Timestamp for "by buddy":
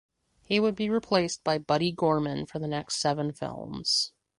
1.43-1.91